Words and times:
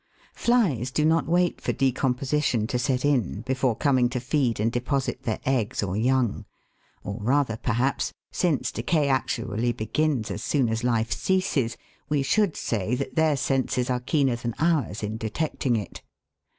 Flies 0.33 0.89
do 0.89 1.05
not 1.05 1.27
wait 1.27 1.61
for 1.61 1.73
decomposition 1.73 2.65
to 2.65 2.79
set 2.79 3.05
in 3.05 3.41
before 3.41 3.75
coming 3.75 4.09
to 4.09 4.19
feed 4.19 4.59
and 4.59 4.71
deposit 4.71 5.21
their 5.21 5.39
eggs 5.45 5.83
or 5.83 5.95
young; 5.95 6.45
or 7.03 7.19
rather, 7.21 7.55
perhaps, 7.55 8.11
since 8.31 8.71
decay 8.71 9.07
actually 9.09 9.71
begins 9.73 10.31
as 10.31 10.41
soon 10.43 10.69
as 10.69 10.83
life 10.83 11.11
ceases, 11.11 11.77
we 12.09 12.23
should 12.23 12.57
say 12.57 12.95
that 12.95 13.13
their 13.15 13.37
senses 13.37 13.91
are 13.91 13.99
keener 13.99 14.35
than 14.35 14.55
ours 14.57 15.03
in 15.03 15.17
detecting 15.17 15.75
it. 15.75 16.01